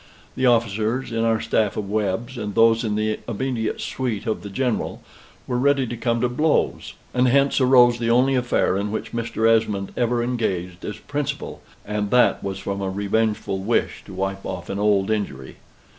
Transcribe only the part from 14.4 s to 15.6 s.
off an old injury.